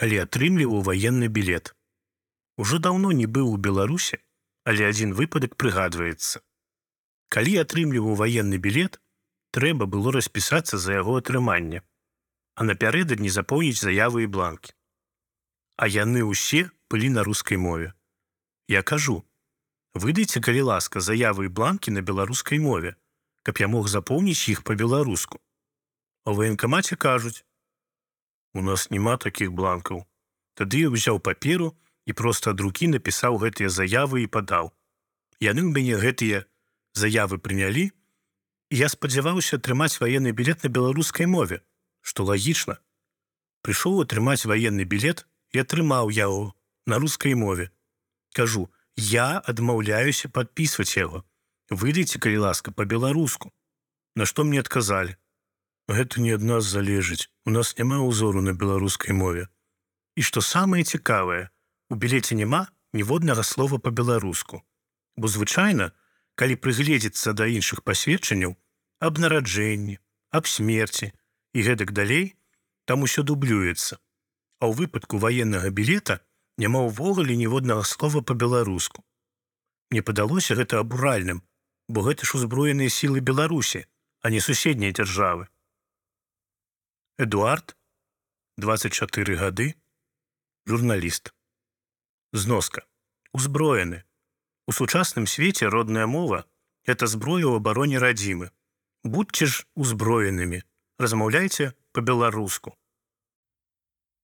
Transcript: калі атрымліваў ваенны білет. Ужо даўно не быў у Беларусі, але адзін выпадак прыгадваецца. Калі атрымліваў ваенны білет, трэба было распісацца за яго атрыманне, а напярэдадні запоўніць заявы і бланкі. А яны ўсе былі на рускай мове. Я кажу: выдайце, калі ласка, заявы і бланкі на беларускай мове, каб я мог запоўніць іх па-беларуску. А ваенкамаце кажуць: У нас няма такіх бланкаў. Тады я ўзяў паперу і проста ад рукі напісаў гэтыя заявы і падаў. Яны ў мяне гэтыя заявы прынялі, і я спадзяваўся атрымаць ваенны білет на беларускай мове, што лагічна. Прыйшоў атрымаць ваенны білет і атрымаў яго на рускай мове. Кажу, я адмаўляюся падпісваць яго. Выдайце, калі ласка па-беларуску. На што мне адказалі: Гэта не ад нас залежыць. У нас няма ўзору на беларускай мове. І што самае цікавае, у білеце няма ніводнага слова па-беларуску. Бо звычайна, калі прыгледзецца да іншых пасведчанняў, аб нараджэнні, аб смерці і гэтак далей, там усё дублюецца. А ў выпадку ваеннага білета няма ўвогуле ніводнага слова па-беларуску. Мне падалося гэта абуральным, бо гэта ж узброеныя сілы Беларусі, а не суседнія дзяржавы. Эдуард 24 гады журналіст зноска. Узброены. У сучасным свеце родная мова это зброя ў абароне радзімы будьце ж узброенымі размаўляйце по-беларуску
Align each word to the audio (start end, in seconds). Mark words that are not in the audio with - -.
калі 0.00 0.16
атрымліваў 0.24 0.80
ваенны 0.80 1.28
білет. 1.28 1.74
Ужо 2.56 2.78
даўно 2.80 3.12
не 3.12 3.26
быў 3.28 3.52
у 3.52 3.56
Беларусі, 3.60 4.16
але 4.64 4.88
адзін 4.88 5.12
выпадак 5.18 5.56
прыгадваецца. 5.60 6.40
Калі 7.28 7.52
атрымліваў 7.62 8.16
ваенны 8.16 8.56
білет, 8.56 8.96
трэба 9.52 9.84
было 9.84 10.14
распісацца 10.16 10.80
за 10.80 10.96
яго 10.96 11.18
атрыманне, 11.20 11.82
а 12.56 12.64
напярэдадні 12.70 13.28
запоўніць 13.34 13.76
заявы 13.82 14.24
і 14.24 14.30
бланкі. 14.38 14.72
А 15.76 15.84
яны 15.84 16.24
ўсе 16.24 16.62
былі 16.88 17.12
на 17.12 17.26
рускай 17.28 17.60
мове. 17.60 17.92
Я 18.72 18.82
кажу: 18.82 19.20
выдайце, 19.92 20.40
калі 20.40 20.64
ласка, 20.72 21.04
заявы 21.04 21.52
і 21.52 21.52
бланкі 21.60 21.92
на 21.92 22.00
беларускай 22.00 22.56
мове, 22.56 22.96
каб 23.44 23.60
я 23.60 23.68
мог 23.68 23.92
запоўніць 23.92 24.48
іх 24.48 24.64
па-беларуску. 24.64 25.44
А 26.24 26.32
ваенкамаце 26.32 26.96
кажуць: 26.96 27.44
У 28.54 28.62
нас 28.62 28.90
няма 28.90 29.16
такіх 29.16 29.52
бланкаў. 29.52 30.06
Тады 30.58 30.82
я 30.82 30.90
ўзяў 30.90 31.22
паперу 31.22 31.76
і 32.06 32.12
проста 32.12 32.50
ад 32.50 32.60
рукі 32.60 32.90
напісаў 32.90 33.38
гэтыя 33.38 33.70
заявы 33.70 34.26
і 34.26 34.30
падаў. 34.30 34.74
Яны 35.38 35.62
ў 35.62 35.70
мяне 35.70 35.96
гэтыя 35.96 36.44
заявы 36.98 37.38
прынялі, 37.38 37.90
і 38.70 38.74
я 38.74 38.88
спадзяваўся 38.90 39.58
атрымаць 39.62 40.02
ваенны 40.02 40.34
білет 40.34 40.66
на 40.66 40.70
беларускай 40.70 41.26
мове, 41.26 41.62
што 42.02 42.26
лагічна. 42.26 42.78
Прыйшоў 43.62 44.02
атрымаць 44.02 44.46
ваенны 44.46 44.84
білет 44.84 45.26
і 45.54 45.62
атрымаў 45.62 46.10
яго 46.10 46.54
на 46.86 46.98
рускай 46.98 47.34
мове. 47.34 47.70
Кажу, 48.34 48.70
я 48.96 49.38
адмаўляюся 49.38 50.28
падпісваць 50.28 50.96
яго. 50.96 51.22
Выдайце, 51.70 52.18
калі 52.18 52.50
ласка 52.50 52.74
па-беларуску. 52.74 53.52
На 54.18 54.26
што 54.26 54.42
мне 54.42 54.58
адказалі: 54.58 55.16
Гэта 55.90 56.20
не 56.22 56.30
ад 56.38 56.42
нас 56.46 56.70
залежыць. 56.70 57.26
У 57.46 57.50
нас 57.50 57.74
няма 57.74 57.98
ўзору 58.06 58.40
на 58.46 58.54
беларускай 58.54 59.10
мове. 59.10 59.48
І 60.14 60.22
што 60.22 60.38
самае 60.38 60.84
цікавае, 60.86 61.50
у 61.90 61.98
білеце 61.98 62.38
няма 62.38 62.68
ніводнага 62.94 63.42
слова 63.42 63.82
па-беларуску. 63.82 64.62
Бо 65.18 65.26
звычайна, 65.26 65.90
калі 66.38 66.60
прыгледзецца 66.62 67.34
да 67.34 67.50
іншых 67.50 67.82
пасведчанняў, 67.82 68.54
аб 69.02 69.18
нараджэнні, 69.18 69.98
аб 70.30 70.46
смерці 70.46 71.10
і 71.58 71.66
гэтак 71.66 71.90
далей, 71.90 72.38
там 72.86 73.02
усё 73.02 73.26
дублюецца. 73.26 73.98
А 74.62 74.70
ў 74.70 74.86
выпадку 74.86 75.18
ваеннага 75.18 75.74
білета 75.74 76.22
няма 76.54 76.86
ўвогуле 76.86 77.34
ніводнага 77.34 77.82
слова 77.82 78.22
па-беларуску. 78.22 79.02
Мне 79.90 80.06
падалося 80.06 80.54
гэта 80.54 80.78
абуральным, 80.78 81.42
бо 81.90 82.06
гэта 82.06 82.22
ж 82.22 82.38
узброеныя 82.38 82.86
сілы 82.94 83.18
Беларусі, 83.18 83.90
а 84.22 84.30
не 84.30 84.38
суседнія 84.38 84.94
дзяржавы. 84.94 85.50
Эдуард 87.20 87.76
24 88.56 89.34
гады 89.36 89.74
журналіст 90.64 91.34
зноска. 92.32 92.86
Узброены. 93.36 94.04
У 94.64 94.72
сучасным 94.72 95.26
свеце 95.26 95.68
родная 95.68 96.06
мова 96.06 96.48
это 96.88 97.04
зброя 97.04 97.44
ў 97.44 97.60
абароне 97.60 98.00
радзімы 98.00 98.48
будьце 99.04 99.50
ж 99.52 99.68
узброенымі 99.76 100.62
размаўляйце 100.96 101.76
по-беларуску 101.92 102.72